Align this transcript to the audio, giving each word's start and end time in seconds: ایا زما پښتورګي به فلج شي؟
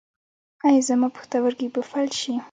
ایا 0.67 0.81
زما 0.87 1.07
پښتورګي 1.15 1.67
به 1.73 1.81
فلج 1.89 2.13
شي؟ 2.21 2.33